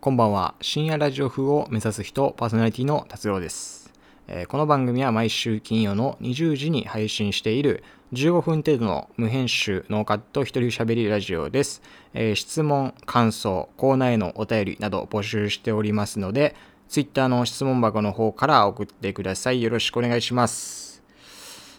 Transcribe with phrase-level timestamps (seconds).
[0.00, 0.54] こんばんは。
[0.60, 3.92] 深夜ラジオ風を目指す人、パーソナリティの達郎です、
[4.28, 11.82] えーこの番組は毎週金曜の20時に配信している15分程度の無編集ノーカット一人喋りラジオです、
[12.14, 16.54] えー質問、感想、コーナーへのお便りなど募集しておりますので、
[16.88, 19.62] Twitter の質問箱の方から送ってください。
[19.62, 21.02] よろしくお願いします。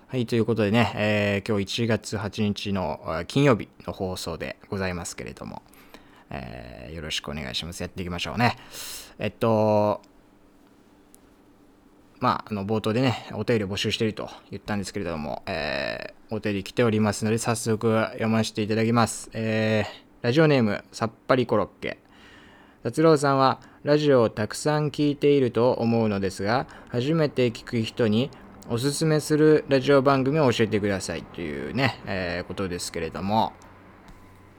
[0.08, 5.62] はい、ということでね、えー今日1月8日の金曜日の放送でございますけれども、
[6.30, 7.82] えーよろしくお願いします。
[7.82, 8.56] やっていきましょうね。
[9.20, 10.02] えっと、
[12.20, 19.30] まあ、あの冒頭でね、お便りを募集していると言ったんですけれども、えーお便り来ておりますので、早速読ませていただきます。
[19.34, 21.98] えーラジオネーム、さっぱりコロッケ。
[22.84, 28.30] 達郎さんはラジオをたくさん聞いていると思うのですが、初めて聞く人に
[28.70, 33.54] おすすめするラジオ番組を教えてくださいというね、えーことですけれども、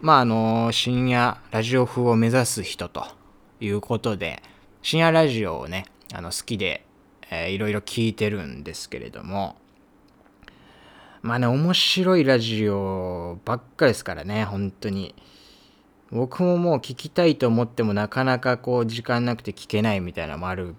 [0.01, 3.05] まああの深夜ラジオ風を目指す人と
[3.61, 4.43] いうことで
[4.81, 6.87] 深夜ラジオをねあの好きで、
[7.31, 9.57] えーいろいろ聞いてるんですけれども
[11.21, 15.15] まあね面白いラジオばっかりですからね本当に。
[16.13, 20.75] 僕ももう聞きたいと思ってもなかなかこう時間なくて聞けないみたいなのもある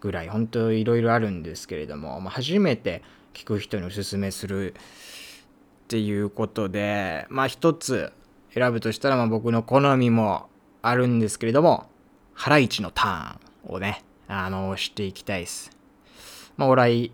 [0.00, 3.02] ぐらい本当いろいろあるんですけれども、まあ、初めて
[3.34, 8.12] 聞く人におすすめするっていうことでまあ一つ
[8.54, 10.48] 選ぶとしたらまあ僕の好みも
[10.80, 11.90] あるんですけれども
[12.34, 15.70] ハライチのターンをねあのしていきたいです。
[16.56, 17.12] まあお笑い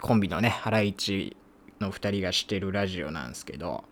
[0.00, 1.36] コンビのねハライチ
[1.80, 3.84] の2人がしてるラジオなんですけど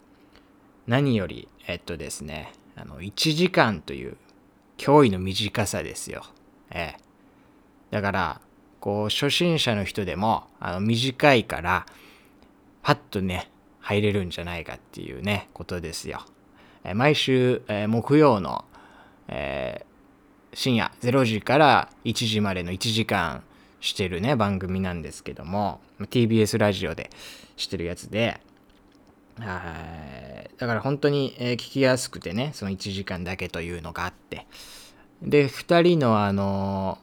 [0.87, 4.17] 何よりえっとですねあの1時間という
[4.79, 6.25] 驚異の短さですよ。
[6.71, 7.01] ええ。
[7.91, 8.41] だから
[8.81, 11.87] こう初心者の人でもあの短いから
[12.83, 13.51] パッとね
[13.81, 16.25] 入れるんじゃないかっていうねことですよ。
[16.93, 18.65] 毎週、木曜の、
[20.53, 23.43] 深夜0時から1時までの1時間
[23.81, 27.11] してるね番組なんですけども TBS ラジオで
[27.57, 28.41] してるやつで
[29.37, 34.47] だから本当に、聞きやすくてねその1時間だけというのがあって。
[35.23, 36.99] で2人のあの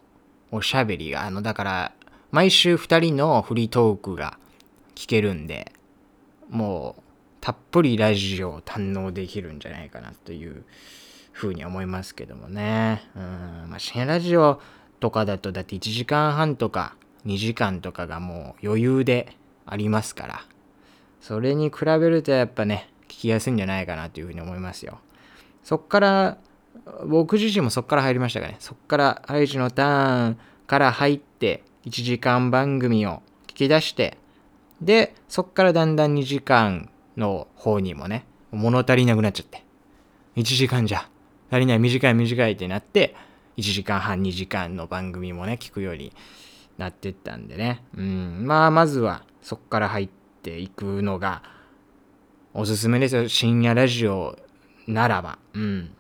[0.51, 1.91] おしゃべりがあのだから
[2.29, 4.38] 毎週2人のフリートークが
[4.95, 5.72] 聞けるんで
[6.50, 7.01] もう
[7.41, 10.63] たっぷりラジオを堪能できるんじゃないかなという
[11.31, 13.02] ふうに思いますけどもね。
[13.16, 14.62] うん、まあ、深夜ラジオ
[15.00, 19.35] とかだとだって1時間半とか2時間とかがもう余裕で
[19.66, 20.46] ありますから、
[21.19, 25.00] それに比べるとやっぱね、聞きやすいんじゃないかなというふうに思いますよ。
[25.63, 26.38] そっから、
[27.06, 28.57] 僕自身もそっから入りましたかね。
[28.59, 30.38] そっから、ハイジのターン
[30.68, 34.18] から入って、1時間番組を聞き出して、
[34.81, 39.63] で、そっからだんだん2時間の方にもね、物足りなくなっちゃって。
[40.35, 41.09] 1時間じゃ
[41.49, 43.16] 足りない、短い短いってなって、
[43.57, 46.13] 1時間半、2時間の番組もね、聞くように
[46.77, 47.83] なってったんでね。
[47.95, 50.09] うん、まあ、まずはそっから入っ
[50.41, 51.44] ていくのが
[52.53, 53.27] おすすめですよ。
[53.29, 54.38] 深夜ラジオ
[54.88, 55.38] ならば。
[55.53, 55.95] うん。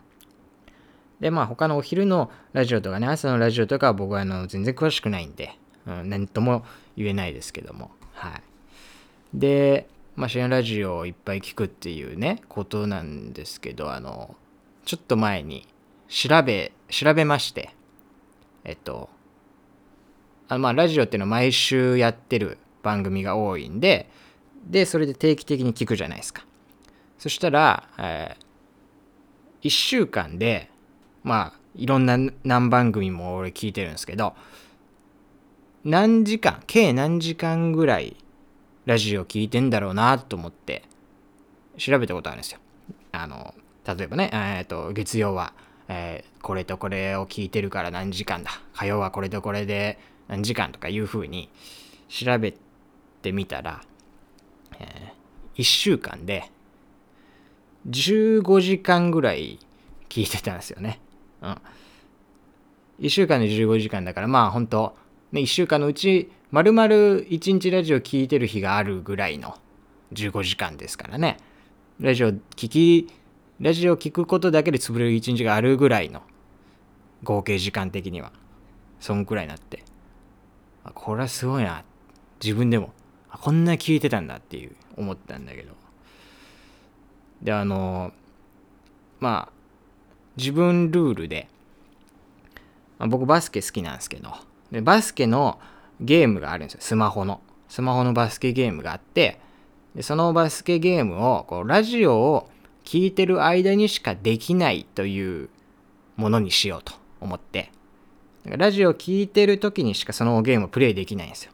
[1.19, 6.65] で、まあ、他のお昼のラジオとかね、朝のラジオとかは僕はあの全然詳しくないんで、うん、何とも
[6.97, 7.91] 言えないですけども。
[8.13, 8.41] はい。
[9.33, 9.87] で、
[10.21, 14.35] まあ、深夜ラジオをいっぱい聞くっていうね、ことなんですけど、あの、
[14.85, 15.67] ちょっと前に
[16.09, 17.71] 調べ、調べまして、
[18.63, 19.09] えっと、
[20.47, 24.11] あまあ、ラジオっていうのは毎週やってる番組が多いんで、
[24.69, 26.45] で、それで定期的に聞くじゃないですか。
[27.17, 28.37] そしたら、え
[29.63, 30.69] 1週間で、
[31.23, 34.35] まあ、いろんな何番組も俺聞いてるんですけど、
[35.83, 38.15] 何時間、計何時間ぐらい
[38.91, 40.83] ラジオ聞いてんだろうなと思って
[41.77, 42.59] 調べたことあるんですよ。
[43.13, 43.55] あの、
[43.87, 45.53] 例えばね、えっと、月曜は、
[45.87, 48.51] えーこれとこれを聞いてるから何時間だ。
[48.73, 51.49] 火曜はこれとこれで何時間とかいう風に
[52.09, 52.53] 調べ
[53.21, 53.81] てみたら、
[54.79, 55.13] え
[55.55, 56.51] 1週間で
[57.87, 59.59] 15時間ぐらい
[60.09, 60.99] 聞いてたんですよね。
[61.41, 61.57] うん。
[62.99, 64.95] 1週間で15時間だから、まあ本当
[65.31, 69.57] ね、1週間のうち、丸々1日ラジオ聞いてる日があるぐらいの
[70.11, 71.37] 15時間ですからね。
[72.01, 73.07] ラジオ聞き、
[73.61, 76.21] ラジオ聞くことだけで潰れる1日があるぐらいの
[77.23, 78.33] 合計時間的には。
[78.99, 79.83] そんくらいになって。
[80.93, 81.83] これはすごいな。
[82.43, 82.91] 自分でも。
[83.29, 85.73] こんな聞いてたんだっていう思ったんだけど。
[87.41, 88.11] で、あの、
[89.21, 89.53] まあ、
[90.35, 91.47] 自分ルールで、
[92.99, 94.33] まあ、僕バスケ好きなんですけど、
[94.71, 95.59] でバスケの
[95.99, 96.79] ゲームがあるんですよ。
[96.81, 97.41] スマホの。
[97.67, 99.39] スマホのバスケゲームがあって、
[99.95, 102.49] でそのバスケゲームをこうラジオを
[102.83, 105.49] 聞いてる間にしかできないという
[106.15, 107.71] ものにしようと思って。
[108.45, 111.51] ラジオ聴いてる時にしかそのゲームをプレイできないんですよ。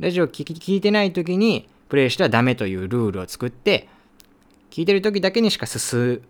[0.00, 3.88] ラジオ聴いてない時にプレイしてはダメというルールを作って、
[4.70, 6.22] 聞いてる時だけにしか進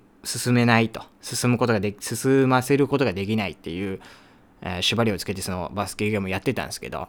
[0.53, 1.03] めないと。
[1.23, 4.01] 進むことができ、進ませることができないっていう、
[4.63, 7.09] えー、縛りをつけてそのバスケゲームやってたんですけど、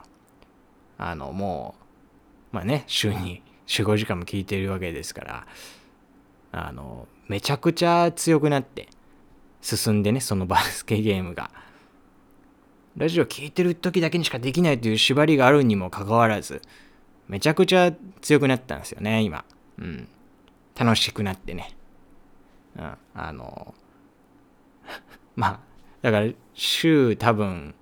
[0.98, 1.76] あの、も
[2.54, 5.48] う、まあね、週に4、5時間も聞いてるわけですから、
[6.52, 8.88] あの、めちゃくちゃ強くなって
[9.62, 11.52] 進んでね、そのバスケゲームが。
[12.98, 16.62] ラジオ聴いてる時だけにしかできないという縛りがあるにもかかわらず、
[17.30, 19.46] めちゃくちゃ強くなったんですよね、今。
[19.80, 20.08] うん。
[20.78, 21.74] 楽しくなってね。
[22.76, 22.98] うん。
[23.14, 23.74] あの、
[25.38, 25.60] まあ、
[26.02, 27.76] だから週多分、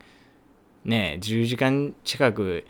[0.86, 2.66] ね、10時間近く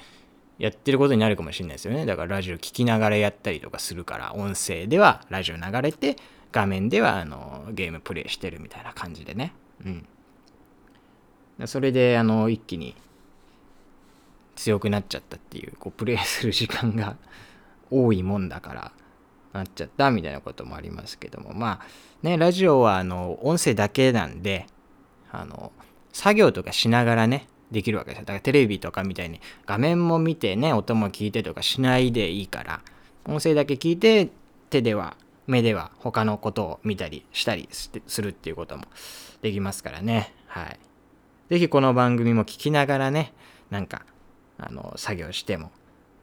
[0.58, 2.06] やってることになるかもしれないですよね。
[2.06, 6.18] だからラジオ聴きながらやったりとかするから、音声ではラジオ流れて、
[6.52, 9.54] 画面ではあのゲームプレイしてるみたいな感じでね。
[9.86, 10.08] うん。
[11.68, 12.96] それであの一気に
[14.56, 17.16] 強くなっちゃったっていうこうプレイする時間が
[17.92, 18.92] 多いもんだから
[19.54, 21.86] なっちゃったみたいなこともありますけどもまあ
[22.22, 24.68] ねラジオはあの音声だけなんで
[25.32, 25.72] あの
[26.12, 32.82] 作業とかしながらねできるわけですよだからテレビとかみたいに画面も見てね音も聞いてとかしないでいいから
[33.26, 34.30] 音声だけ聞いて
[34.70, 35.16] 手では
[35.50, 38.84] 目では他のことを見たりしたりするっていうことも
[39.42, 40.34] できますからね。
[40.46, 40.80] はい。
[41.50, 43.34] ぜひこの番組も聞きながらね、
[43.72, 44.06] なんか、
[44.60, 45.72] あの、作業しても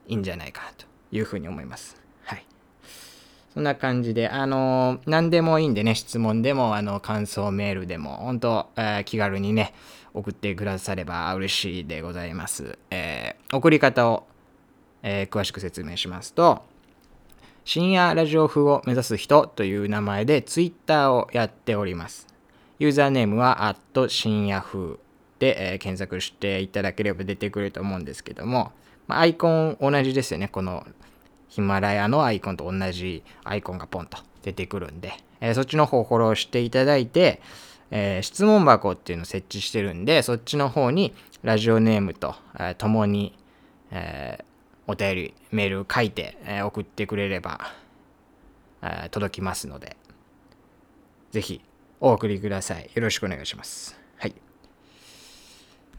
[0.07, 2.01] いいんじゃないかなというふうに思います。
[3.57, 9.73] そんな感じで、あの、何でもいいんでね、質問でも、あの、感想メールでも、本当、えー、気軽にね、
[10.13, 12.77] 送ってくだされば嬉しいでございます。
[12.91, 14.27] えー、送り方を、
[15.01, 16.61] えー、詳しく説明しますと、
[17.65, 22.27] 深夜ラジオ風を目指す人という名前で Twitter をやっております。
[22.77, 24.97] ユーザーネームは、アット深夜風
[25.39, 28.71] で、えー、検索していただければ出てくると思うんですけども、
[29.07, 30.47] アイコン同じですよね。
[30.47, 30.85] この
[31.49, 37.41] ヒマラヤのアイコンと同じアイコンがポンと出てくるんで、えー、そっちの方フォローしていただいて、
[37.91, 41.13] えー、質問箱っていうのを設置してるんで、そっちの方に
[41.43, 43.37] ラジオネームと、えー、共に、
[43.91, 44.43] え
[44.85, 47.73] お便り、メール書いて、え送ってくれれば、
[48.81, 49.97] え届きますので、
[51.31, 51.61] ぜひ
[51.99, 52.89] お送りください。
[52.93, 53.97] よろしくお願いします。
[54.17, 54.35] はい。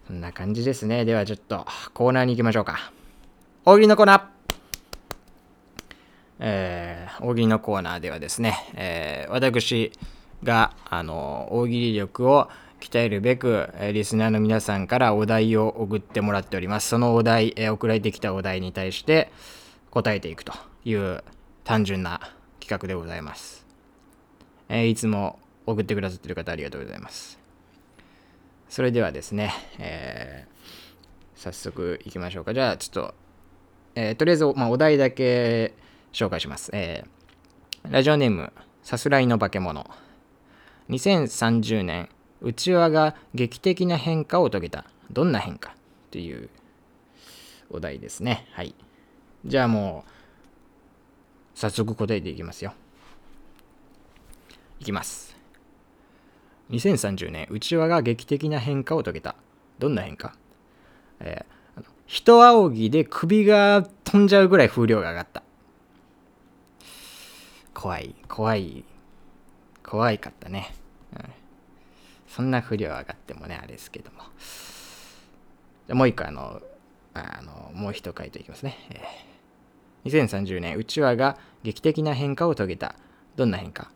[0.06, 1.04] そんな感じですね。
[1.04, 2.92] ではちょっとコーナーに行きましょうか。
[3.64, 4.37] 大喜利のコーナー
[6.40, 9.92] えー、大喜利のコーナーではですね、えー、私
[10.42, 12.48] が、あの、大喜利力を
[12.80, 16.88] 鍛えるべく、えリスナーの皆さんからお題を送ってもらっております。
[16.88, 19.32] そのお題、え送られてきたお題に対して
[19.90, 20.52] 答えていくと
[20.84, 21.24] いう
[21.64, 22.20] 単純な
[22.60, 23.66] 企画でございます。
[24.68, 27.38] えいつも送ってくださっている方ありがとうございます。
[28.68, 32.54] それではですね、えー、早速いきましょうか。
[32.54, 33.14] じゃあちょっと、
[33.94, 35.74] えー、とりあえず、まあ、お題だけ
[36.12, 36.70] 紹介します。
[36.72, 38.52] えー、ラジオネーム、
[38.82, 39.88] さすらいの化け物。
[40.90, 42.08] 2030年
[42.40, 44.84] 内輪が劇的な変化を遂げた。
[45.10, 45.74] どんな変化？
[46.10, 46.48] という
[47.70, 48.46] お題ですね。
[48.52, 48.74] はい。
[49.44, 50.10] じゃあもう、
[51.58, 52.74] 早速答えていきますよ。
[54.80, 55.36] いきます。
[56.70, 59.34] 2030年、内輪が劇的な変化を遂げた。
[59.78, 60.34] どんな変化？
[61.20, 65.42] えー、人仰ぎで首が飛んじゃうぐらい風量が上がった。
[67.80, 68.84] 怖い、怖い、
[69.84, 70.74] 怖いかったね。
[71.12, 71.24] うん
[72.28, 74.18] そんな不良上がってもね、あれですけども。
[75.86, 76.60] じゃもう一個、あの、
[77.14, 78.76] あのもう一回といきますね。
[80.04, 82.96] えー、2030年、うちわが劇的な変化を遂げた。
[83.36, 83.90] どんな変化？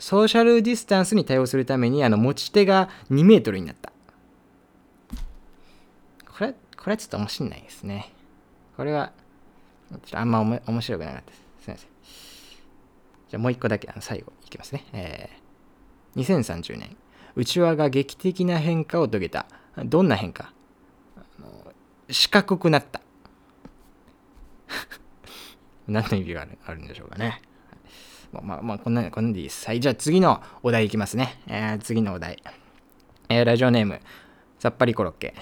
[0.00, 3.92] ソーシャルディスタンスに対応するために、あの、持ち手が2メートルになった。
[6.26, 8.12] これ、これはちょっと面白いですね。
[8.76, 9.12] これは、
[9.90, 11.41] ちょっとあんま面白くなかったです。
[13.32, 14.84] じゃもう一個だけ、あの最後いきますね。
[14.92, 16.98] えー、2030年、
[17.34, 19.46] 内輪が劇的な変化を遂げた。
[19.86, 20.52] どんな変化？
[22.10, 23.00] 四角くなった。
[25.88, 27.40] 何の意味があるんでしょうかね。
[28.32, 29.66] まあまあ、まあ、こんな、こんなんでいいです。
[29.66, 31.40] はい、じゃあ次のお題いきますね。
[31.46, 32.42] えー、次のお題。
[33.30, 33.98] えー、ラジオネーム、
[34.58, 35.34] さっぱりコロッケ。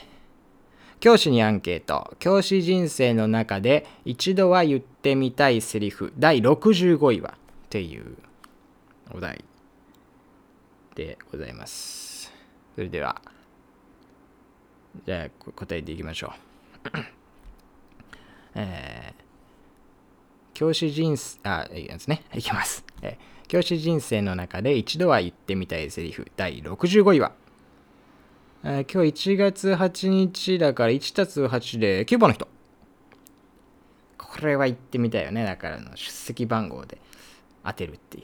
[1.01, 2.15] 教師にアンケート。
[2.21, 7.35] 教師人生の中で一度は言ってみたいセリフ第65位は
[7.71, 8.17] っていう
[9.13, 9.45] お題
[10.97, 12.33] でございます。
[12.75, 13.23] それでは、
[15.07, 16.33] じゃあ答えていきましょ
[16.85, 16.99] う。
[18.59, 19.23] えー、
[20.53, 22.25] 教師人生、あ、いきますね。
[22.35, 22.85] いきます。
[23.03, 27.33] えー、教師人生の中で一度は言ってみたいセリフ第65位は
[28.65, 32.49] えー今日1月8日だから1たす8で9番の人。
[34.19, 35.45] これは行ってみたいよね。
[35.45, 36.99] だからの出席番号で
[37.65, 38.23] 当てるってい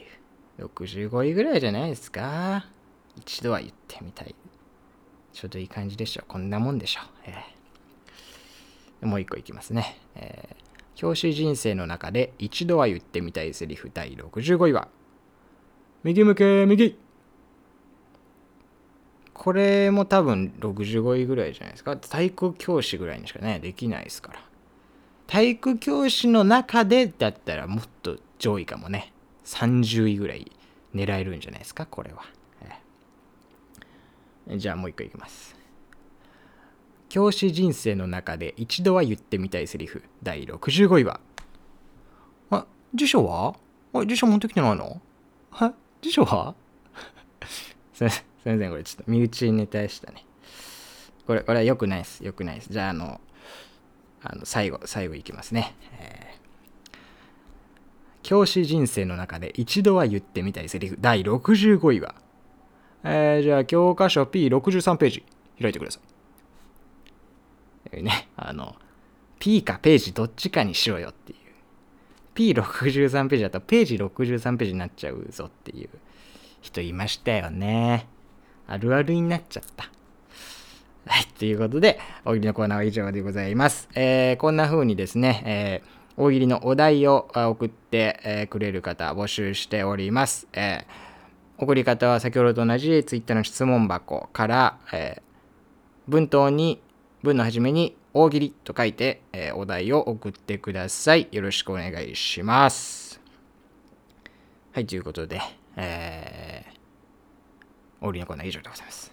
[0.59, 0.65] う。
[0.67, 2.67] 65位ぐらいじゃないですか。
[3.17, 4.35] 一度は言ってみたい。
[5.33, 6.25] ちょうどいい感じでしょ。
[6.27, 7.01] こんなもんでしょ。
[7.25, 7.57] えー
[9.03, 9.99] もう一個いきますね。
[10.15, 10.67] えー
[10.97, 14.89] 教師人生の中で一度は言ってみたいセリフ第65位は
[16.03, 16.99] 右向け右
[19.35, 24.41] これも多分65位ぐらいじゃないですか体育教師ぐらいにしかねできないですから
[25.27, 29.13] 体育教師の中でだったらもっと上位かもね
[29.47, 30.51] 30位ぐらい
[30.95, 32.23] 狙えるんじゃないですかこれは、
[32.63, 35.57] えーじゃあもう一個いきます。
[37.09, 41.21] 教師人生の中で一度は言ってみたいセリフ第65位は。
[42.51, 43.57] あ辞書は？
[43.93, 45.01] あ辞書持ってきてないの？
[45.51, 46.55] は辞書は？
[47.93, 50.25] すいませんすいませんこれちょっと身内ネタでしたね。
[51.27, 52.73] これこれは良くないです良くないです。
[52.73, 53.21] じゃああの
[54.23, 56.26] あの最後最後いきますね、えー
[58.27, 62.17] 教師人生の中で一度は言ってみたいセリフ第65位は
[63.05, 65.25] えーじゃあ教科書 P63 ページ
[65.61, 66.03] 開いてください
[67.93, 68.75] えーね、あの、
[69.39, 71.39] P かページどっちかにしろよっていう。
[72.35, 75.89] P63 ページだとページ63ページになっちゃうぞっていう
[76.61, 78.09] 人いましたよね。
[78.67, 79.89] あるあるになっちゃった。
[81.07, 83.89] はい、ということで、大喜利のコーナーは以上でございます。
[83.95, 90.49] えーこんな風にですね、えー大喜利のお題を送って、くれる方募集しております。
[90.53, 91.07] えー
[91.59, 95.23] 送り方は先ほどと同じ Twitter の質問箱から、えー
[96.09, 96.81] 文頭に
[97.23, 101.29] 文の初めに大喜利と書いて、えーお題を送ってください。
[101.33, 103.21] よろしくお願いします。
[104.73, 105.41] はい、ということで、
[105.77, 109.13] えー、大喜利のコーナー以上でございます。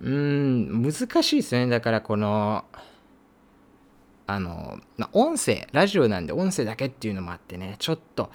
[0.00, 1.66] うーん、難しいですね。
[1.68, 2.66] だからこの、
[4.26, 8.30] あの、まあ音声、ラジオなんで音声だけっていうのもあってね、ちょっと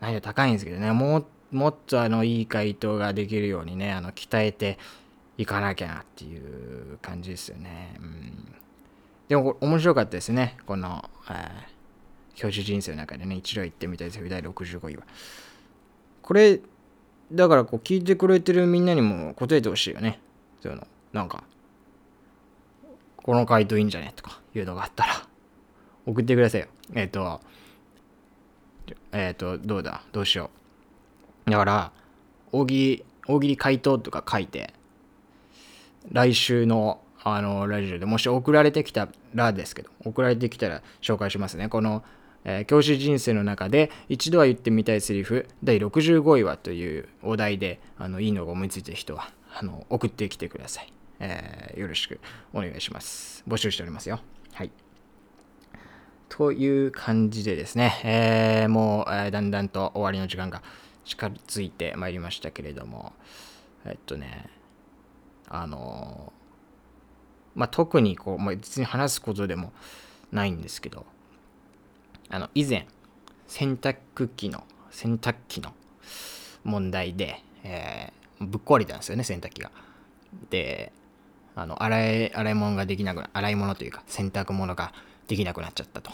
[0.00, 4.78] 難易度高いんですけどね、ももっとあのいい回答ができるようにね、あの鍛えて
[5.38, 7.96] いかなきゃなっていう感じですよね。
[8.00, 8.54] うん、
[9.28, 11.72] でも面白かったですね、この、えー
[12.34, 15.02] 教師人生の中でね、一度言ってみたいですよ、第65位は。
[16.22, 16.60] これ、
[17.30, 20.18] だからこう聞いてくれてるみんなにも答えてほしいよね。
[20.62, 20.86] そういうの。
[21.12, 21.44] なんか、
[23.18, 24.14] この回答いいんじゃね？
[24.16, 25.28] とかいうのがあったら、
[26.06, 26.66] 送ってくださいよ。
[26.94, 27.40] えっ、と、
[29.12, 30.02] えっ、と、どうだ？
[30.12, 30.50] どうしよ
[31.46, 31.50] う？
[31.50, 31.92] だから、
[32.50, 34.72] 大喜利、大喜利回答とか書いて、
[36.10, 41.68] 来週のあのラジオでもし送られてきたらですけど、送られてきたら紹介しますね。
[41.68, 42.02] この、
[42.44, 52.18] えー教師人生の中で一度は言ってみたいセリフ第65位はというお題であのいいのが思いついた人はあの送ってきてください、えーよろしく
[52.52, 53.44] お願いします。
[53.46, 54.18] 募集しておりますよ。
[54.54, 54.81] はい。
[56.34, 60.62] という感じでですね、えーもう、えーだんだんと終わりの時間が
[61.04, 63.12] 近づいてまいりましたけれども、
[63.84, 64.48] えっとね、
[65.46, 66.32] あの
[67.54, 69.74] まあ、特にこう、まあ、別に話すことでも
[70.30, 71.04] ないんですけど、
[72.30, 72.86] あの、以前、
[73.46, 75.74] 洗濯機の、洗濯機の
[76.64, 79.70] 問題で、えーぶっ壊れたんですよね、洗濯機が。
[80.48, 80.92] で、
[81.54, 84.94] あの、洗い、洗い物ができなくな、洗い物というか、洗濯物が
[85.28, 86.12] できなくなっちゃったと。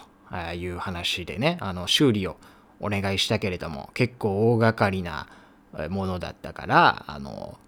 [0.55, 2.37] いう話でね、あの、修理を
[2.81, 5.27] お願いしたけれども、結構大掛かりな
[5.89, 7.59] ものだったから、あの、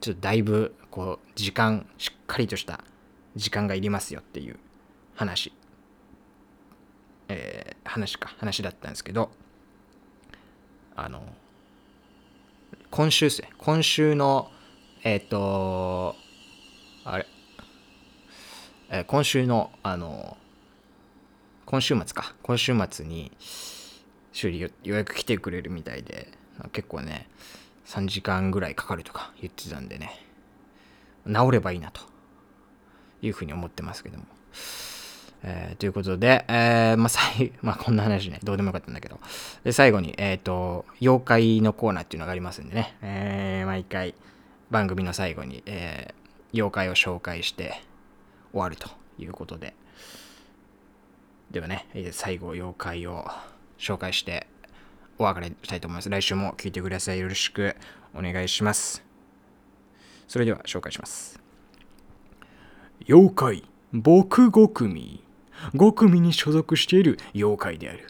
[0.00, 2.84] ちょっとだいぶ、こう、時間、しっかりとした
[3.36, 4.58] 時間がいりますよっていう
[5.14, 5.52] 話。
[7.28, 9.30] えー話か、話だったんですけど、
[10.94, 11.22] あの、
[12.90, 14.50] 今週ですね、今週の、
[15.02, 16.14] えっ、と、
[17.04, 17.26] あれ、
[18.90, 20.36] えー今週の、あの、
[21.66, 23.32] 今週末か、今週末に
[24.32, 26.28] 修理予約来てくれるみたいで、
[26.72, 27.28] 結構ね、
[27.86, 30.24] 3時間ぐらいかかるとか言ってたんでね、
[31.26, 32.00] 治ればいいなと
[33.22, 34.24] いうふうに思ってますけども。
[35.42, 39.18] えーということで、えーまあ、最 まあ、こんな話ね、どうでもよかったんだけど、
[39.64, 44.14] で最後に、えっ、と、妖怪のコーナーっていうのがありますんでね、えー毎回
[44.70, 46.20] 番組の最後に、えー
[46.52, 47.80] 妖怪を紹介して
[48.52, 49.74] 終わるということで、
[51.50, 53.26] ではね、最後、妖怪を
[53.76, 54.46] 紹介して
[55.18, 56.08] お別れしたいと思います。
[56.08, 57.18] 来週も聞いてください。
[57.18, 57.74] よろしく
[58.14, 59.02] お願いします。
[60.28, 61.40] それでは紹介します。
[63.08, 65.24] 妖怪、僕5組。
[65.74, 68.06] 5組に所属している妖怪である。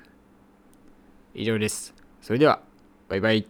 [1.34, 1.94] 以上です。
[2.20, 2.60] それでは、
[3.08, 3.46] バイバイ。